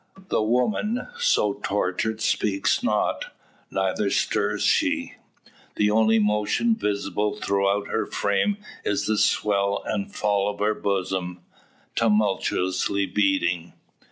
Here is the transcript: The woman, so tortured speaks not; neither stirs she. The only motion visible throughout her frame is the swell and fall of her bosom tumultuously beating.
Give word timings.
The 0.29 0.41
woman, 0.41 1.07
so 1.19 1.53
tortured 1.61 2.21
speaks 2.21 2.81
not; 2.81 3.25
neither 3.69 4.09
stirs 4.09 4.63
she. 4.63 5.13
The 5.75 5.91
only 5.91 6.17
motion 6.17 6.75
visible 6.75 7.35
throughout 7.35 7.89
her 7.89 8.07
frame 8.07 8.57
is 8.83 9.05
the 9.05 9.19
swell 9.19 9.83
and 9.85 10.11
fall 10.11 10.49
of 10.49 10.57
her 10.57 10.73
bosom 10.73 11.41
tumultuously 11.95 13.05
beating. 13.05 13.73